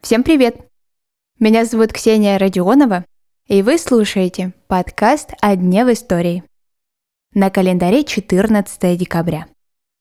Всем 0.00 0.22
привет! 0.22 0.56
Меня 1.38 1.66
зовут 1.66 1.92
Ксения 1.92 2.38
Родионова, 2.38 3.04
и 3.46 3.60
вы 3.60 3.76
слушаете 3.76 4.54
подкаст 4.66 5.32
«О 5.42 5.54
дне 5.56 5.84
в 5.84 5.92
истории». 5.92 6.42
На 7.34 7.50
календаре 7.50 8.02
14 8.02 8.96
декабря. 8.98 9.46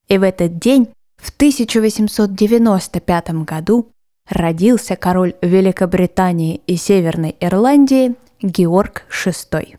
И 0.07 0.18
в 0.18 0.23
этот 0.23 0.57
день, 0.57 0.88
в 1.18 1.36
1895 1.36 3.30
году, 3.43 3.91
родился 4.30 4.95
король 4.95 5.36
Великобритании 5.41 6.61
и 6.66 6.77
Северной 6.77 7.36
Ирландии 7.41 8.16
Георг 8.41 9.04
VI. 9.09 9.77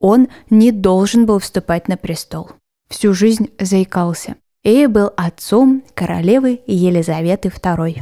Он 0.00 0.28
не 0.48 0.72
должен 0.72 1.26
был 1.26 1.38
вступать 1.38 1.86
на 1.88 1.98
престол. 1.98 2.52
Всю 2.88 3.12
жизнь 3.12 3.50
заикался 3.60 4.36
и 4.64 4.86
был 4.86 5.12
отцом 5.16 5.84
королевы 5.94 6.60
Елизаветы 6.66 7.48
II. 7.48 8.00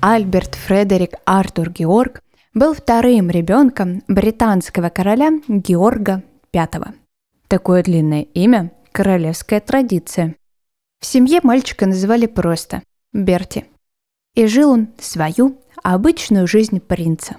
Альберт 0.00 0.54
Фредерик 0.54 1.14
Артур 1.24 1.70
Георг 1.70 2.22
был 2.54 2.72
вторым 2.72 3.30
ребенком 3.30 4.02
британского 4.06 4.88
короля 4.88 5.32
Георга 5.48 6.22
V. 6.52 6.68
Такое 7.48 7.82
длинное 7.82 8.22
имя– 8.22 8.70
королевская 8.92 9.60
традиция. 9.60 10.36
В 11.00 11.06
семье 11.06 11.40
мальчика 11.42 11.86
называли 11.86 12.26
просто 12.26 12.82
Берти. 13.12 13.66
И 14.34 14.46
жил 14.46 14.70
он 14.70 14.88
свою 14.98 15.60
обычную 15.82 16.46
жизнь 16.46 16.78
принца. 16.80 17.36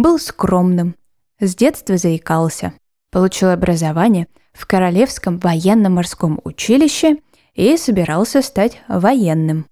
Был 0.00 0.18
скромным, 0.18 0.96
с 1.40 1.54
детства 1.54 1.98
заикался, 1.98 2.72
получил 3.10 3.50
образование 3.50 4.28
в 4.54 4.66
Королевском 4.66 5.38
военно-морском 5.38 6.40
училище 6.42 7.18
и 7.52 7.76
собирался 7.76 8.40
стать 8.40 8.80
военным. 8.88 9.66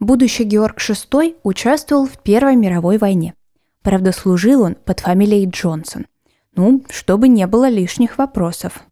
Будущий 0.00 0.42
Георг 0.42 0.78
VI 0.78 1.36
участвовал 1.44 2.08
в 2.08 2.18
Первой 2.18 2.56
мировой 2.56 2.98
войне. 2.98 3.34
Правда, 3.82 4.10
служил 4.10 4.62
он 4.62 4.74
под 4.74 4.98
фамилией 4.98 5.48
Джонсон. 5.48 6.08
Ну, 6.56 6.84
чтобы 6.90 7.28
не 7.28 7.46
было 7.46 7.68
лишних 7.68 8.18
вопросов. 8.18 8.82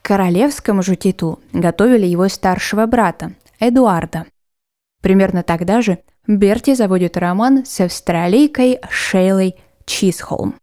К 0.00 0.06
королевскому 0.06 0.82
же 0.82 0.96
титулу 0.96 1.38
готовили 1.52 2.06
его 2.06 2.28
старшего 2.28 2.86
брата, 2.86 3.34
Эдуарда. 3.60 4.24
Примерно 5.02 5.42
тогда 5.42 5.82
же 5.82 5.98
Берти 6.26 6.74
заводит 6.74 7.18
роман 7.18 7.66
с 7.66 7.78
австралийкой 7.80 8.80
Шейлой 8.88 9.56
Чисхолм. 9.88 10.54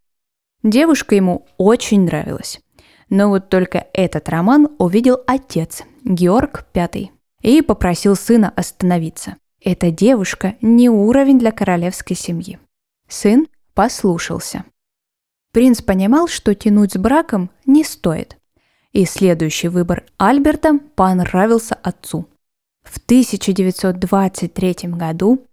Девушка 0.62 1.16
ему 1.16 1.48
очень 1.58 2.06
нравилась. 2.06 2.62
Но 3.10 3.30
вот 3.30 3.50
только 3.50 3.88
этот 3.92 4.30
роман 4.30 4.70
увидел 4.78 5.22
отец, 5.28 5.84
Георг 6.04 6.66
V, 6.74 7.10
и 7.42 7.62
попросил 7.62 8.16
сына 8.16 8.54
остановиться. 8.56 9.38
Эта 9.62 9.90
девушка 9.90 10.56
не 10.62 10.90
уровень 10.90 11.40
для 11.40 11.52
королевской 11.52 12.16
семьи. 12.16 12.60
Сын 13.08 13.48
послушался. 13.74 14.64
Принц 15.52 15.82
понимал, 15.82 16.28
что 16.28 16.54
тянуть 16.54 16.94
с 16.94 16.98
браком 16.98 17.50
не 17.66 17.84
стоит. 17.84 18.38
И 18.92 19.06
следующий 19.06 19.70
выбор 19.70 20.04
Альберта 20.18 20.80
понравился 20.96 21.74
отцу. 21.76 22.28
В 22.84 22.98
1923 23.00 24.76
году 24.90 25.46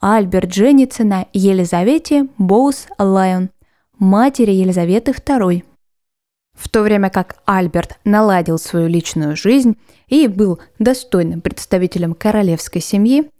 Альберт 0.00 0.54
женится 0.54 1.04
на 1.04 1.26
Елизавете 1.34 2.26
Боус 2.38 2.86
Лайон, 2.98 3.50
матери 3.98 4.50
Елизаветы 4.50 5.10
II. 5.10 5.62
В 6.58 6.68
то 6.70 6.82
время 6.82 7.10
как 7.10 7.36
Альберт 7.44 7.98
наладил 8.04 8.58
свою 8.58 8.88
личную 8.88 9.36
жизнь 9.36 9.76
и 10.08 10.26
был 10.26 10.58
достойным 10.78 11.42
представителем 11.42 12.14
королевской 12.14 12.80
семьи, 12.80 13.30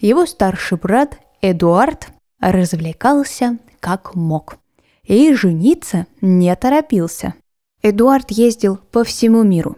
его 0.00 0.26
старший 0.26 0.76
брат 0.76 1.20
Эдуард 1.40 2.08
развлекался 2.40 3.58
как 3.78 4.16
мог 4.16 4.58
и 5.04 5.32
жениться 5.34 6.06
не 6.20 6.54
торопился. 6.56 7.34
Эдуард 7.80 8.32
ездил 8.32 8.76
по 8.90 9.04
всему 9.04 9.44
миру, 9.44 9.76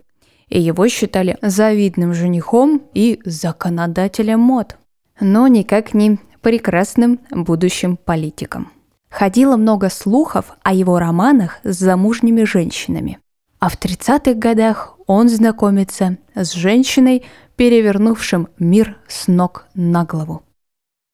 и 0.48 0.58
его 0.58 0.88
считали 0.88 1.36
завидным 1.42 2.14
женихом 2.14 2.82
и 2.94 3.20
законодателем 3.26 4.40
мод, 4.40 4.78
но 5.20 5.46
никак 5.46 5.92
не 5.92 6.18
прекрасным 6.40 7.20
будущим 7.30 7.96
политиком. 7.96 8.70
Ходило 9.10 9.56
много 9.56 9.90
слухов 9.90 10.56
о 10.62 10.72
его 10.72 10.98
романах 10.98 11.58
с 11.64 11.76
замужними 11.78 12.44
женщинами. 12.44 13.18
А 13.58 13.68
в 13.68 13.78
30-х 13.78 14.34
годах 14.34 14.96
он 15.06 15.28
знакомится 15.28 16.16
с 16.34 16.52
женщиной, 16.52 17.24
перевернувшим 17.56 18.48
мир 18.58 18.98
с 19.06 19.28
ног 19.28 19.66
на 19.74 20.04
голову. 20.04 20.42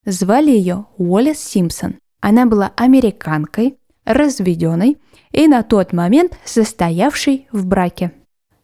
Звали 0.05 0.51
ее 0.51 0.87
Уоллес 0.97 1.41
Симпсон. 1.41 1.97
Она 2.21 2.47
была 2.47 2.73
американкой, 2.77 3.79
разведенной 4.05 4.99
и 5.33 5.49
на 5.49 5.65
тот 5.65 5.93
момент 5.93 6.39
состоявшей 6.45 7.49
в 7.51 7.67
браке. 7.67 8.13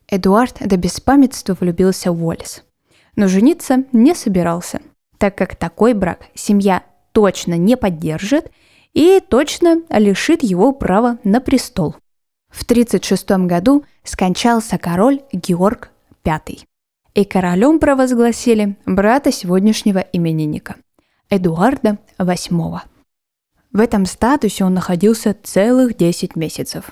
Эдуард 0.08 0.58
до 0.60 0.76
беспамятства 0.76 1.56
влюбился 1.58 2.12
в 2.12 2.24
Уоллес, 2.24 2.62
но 3.16 3.26
жениться 3.26 3.84
не 3.92 4.14
собирался– 4.14 4.80
так 5.22 5.36
как 5.36 5.54
такой 5.54 5.94
брак 5.94 6.26
семья 6.34 6.82
точно 7.12 7.56
не 7.56 7.76
поддержит 7.76 8.50
и 8.92 9.20
точно 9.20 9.82
лишит 9.88 10.42
его 10.42 10.72
права 10.72 11.18
на 11.22 11.40
престол. 11.40 11.94
В 12.48 12.64
1936 12.64 13.46
году 13.46 13.84
скончался 14.02 14.78
король 14.78 15.20
Георг 15.32 15.90
V, 16.24 16.40
и 17.14 17.24
королем 17.24 17.78
провозгласили 17.78 18.76
брата 18.84 19.30
сегодняшнего 19.30 20.00
именинника– 20.00 20.74
Эдуарда 21.30 21.98
VIII. 22.18 22.80
В 23.72 23.78
этом 23.78 24.06
статусе 24.06 24.64
он 24.64 24.74
находился 24.74 25.36
целых 25.40 25.96
10 25.96 26.34
месяцев. 26.34 26.90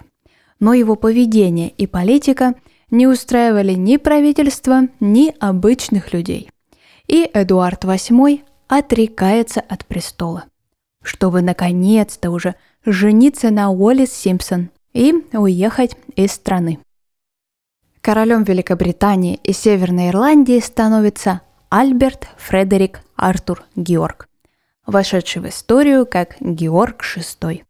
Но 0.61 0.73
его 0.73 0.95
поведение 0.95 1.71
и 1.71 1.89
политика 1.89 2.55
не 2.93 3.09
устраивали 3.09 3.73
ни 3.73 3.97
правительство, 3.97 4.83
ни 5.01 5.35
обычных 5.41 6.13
людей– 6.13 6.49
и 7.11 7.29
Эдуард 7.35 7.85
VIII 7.85 8.41
отрекается 8.69 9.61
от 9.61 9.85
престола, 9.85 10.45
чтобы 11.03 11.43
наконец-то 11.43 12.31
уже 12.31 12.55
жениться 12.85 13.51
на 13.51 13.73
Уоллес 13.73 14.13
Симпсон 14.13 14.71
и 14.93 15.13
уехать 15.33 15.97
из 16.15 16.31
страны. 16.31 16.79
Королем 18.01 18.45
Великобритании 18.45 19.41
и 19.43 19.53
Северной 19.53 20.11
Ирландии 20.11 20.61
становится 20.61 21.41
Альберт 21.69 22.29
Фредерик 22.39 23.01
Артур 23.17 23.65
Георг, 23.75 24.29
вошедший 24.87 25.43
в 25.43 25.49
историю 25.49 26.07
как 26.07 26.37
Георг 26.39 27.03
VI. 27.03 27.65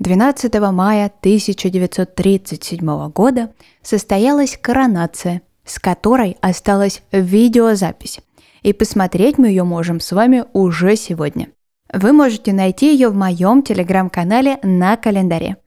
12 0.00 0.52
мая 0.72 1.06
1937 1.06 3.08
года 3.10 3.52
состоялась 3.82 4.58
коронация, 4.60 5.42
с 5.64 5.78
которой 5.78 6.36
осталась 6.40 7.04
видеозапись– 7.12 8.18
и 8.64 8.72
посмотреть 8.72 9.38
мы 9.38 9.48
ее 9.48 9.62
можем 9.62 10.00
с 10.00 10.10
вами 10.10 10.44
уже 10.54 10.96
сегодня. 10.96 11.48
Вы 11.92 12.12
можете 12.12 12.52
найти 12.52 12.92
ее 12.92 13.10
в 13.10 13.14
моем 13.14 13.62
телеграм-канале 13.62 14.58
на 14.62 14.96
календаре. 14.96 15.58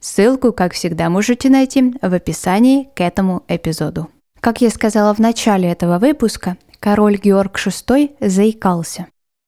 Ссылку, 0.00 0.52
как 0.52 0.74
всегда, 0.74 1.08
можете 1.08 1.48
найти 1.48 1.94
в 2.02 2.12
описании 2.12 2.88
к 2.94 3.00
этому 3.00 3.44
эпизоду. 3.48 4.08
Как 4.40 4.60
я 4.60 4.70
сказала 4.70 5.14
в 5.14 5.20
начале 5.20 5.70
этого 5.70 5.98
выпуска, 5.98 6.56
король 6.80 7.18
Георг 7.18 7.56
VI 7.56 8.16
заикался. 8.20 9.06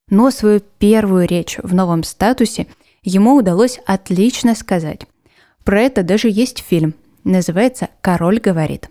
Но 0.09 0.31
свою 0.31 0.61
первую 0.61 1.27
речь 1.27 1.59
в 1.63 1.75
новом 1.75 2.05
статусе 2.05 2.69
ему 3.03 3.35
удалось 3.35 3.81
отлично 3.85 4.55
сказать. 4.55 5.07
Про 5.65 5.81
это 5.81 6.03
даже 6.03 6.29
есть 6.29 6.61
фильм. 6.61 6.95
Называется 7.25 7.89
«Король 8.01 8.39
говорит». 8.39 8.91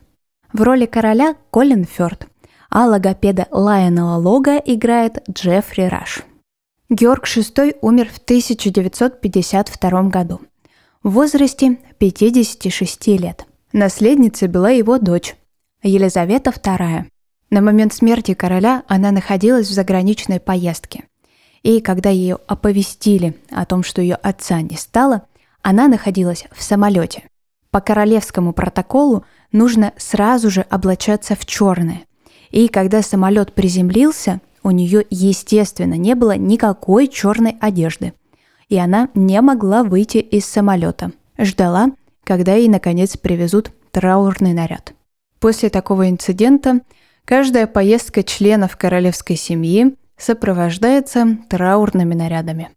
В 0.52 0.64
роли 0.64 0.86
короля 0.86 1.36
Колин 1.50 1.86
Фёрд 1.86 2.28
а 2.72 2.88
логопеда 2.88 3.48
Лайонела 3.52 4.16
Лога 4.16 4.58
играет 4.58 5.22
Джеффри 5.30 5.84
Раш. 5.84 6.24
Георг 6.90 7.28
VI 7.28 7.78
умер 7.82 8.10
в 8.12 8.18
1952 8.18 10.04
году 10.04 10.42
в 11.04 11.12
возрасте 11.12 11.78
56 12.00 13.08
лет. 13.08 13.46
Наследницей 13.74 14.48
была 14.48 14.70
его 14.70 14.98
дочь 14.98 15.36
Елизавета 15.84 16.52
II. 16.52 17.06
На 17.50 17.62
момент 17.62 17.94
смерти 17.94 18.34
короля 18.34 18.84
она 18.88 19.12
находилась 19.12 19.68
в 19.68 19.74
заграничной 19.74 20.40
поездке. 20.40 21.04
И 21.64 21.82
когда 21.82 22.10
ее 22.10 22.40
оповестили 22.48 23.38
о 23.50 23.66
том, 23.66 23.84
что 23.84 24.02
ее 24.02 24.16
отца 24.16 24.62
не 24.62 24.78
стало, 24.78 25.24
она 25.62 25.90
находилась 25.90 26.46
в 26.56 26.64
самолете. 26.64 27.24
По 27.70 27.82
королевскому 27.82 28.54
протоколу 28.54 29.26
нужно 29.52 29.94
сразу 29.98 30.50
же 30.50 30.62
облачаться 30.70 31.36
в 31.36 31.46
черное, 31.46 32.06
и 32.52 32.68
когда 32.68 33.02
самолет 33.02 33.54
приземлился, 33.54 34.42
у 34.64 34.72
нее, 34.72 35.06
естественно, 35.10 35.96
не 35.96 36.16
было 36.16 36.36
никакой 36.36 37.08
черной 37.08 37.58
одежды. 37.60 38.14
И 38.70 38.78
она 38.78 39.10
не 39.14 39.42
могла 39.42 39.84
выйти 39.84 40.18
из 40.18 40.46
самолета. 40.46 41.12
Ждала, 41.38 41.92
когда 42.24 42.56
ей 42.56 42.70
наконец 42.70 43.18
привезут 43.18 43.72
траурный 43.92 44.54
наряд. 44.54 44.94
После 45.40 45.70
такого 45.70 46.10
инцидента 46.10 46.82
каждая 47.26 47.68
поездка 47.68 48.24
членов 48.24 48.78
королевской 48.78 49.36
семьи 49.36 49.96
сопровождается 50.18 51.38
траурными 51.50 52.14
нарядами. 52.14 52.70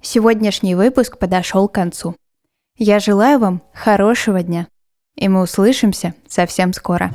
Сегодняшний 0.00 0.74
выпуск 0.74 1.18
подошел 1.18 1.68
к 1.68 1.74
концу. 1.74 2.16
Я 2.76 2.98
желаю 2.98 3.38
вам 3.38 3.62
хорошего 3.72 4.42
дня, 4.42 4.66
и 5.14 5.28
мы 5.28 5.42
услышимся 5.42 6.14
совсем 6.26 6.72
скоро. 6.72 7.12